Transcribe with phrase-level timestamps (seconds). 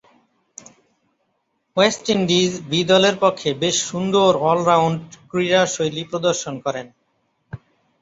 [1.77, 6.87] West Indies বি-দলের পক্ষে বেশ সুন্দর অল-রাউন্ড ক্রীড়াশৈলী প্রদর্শন করেন।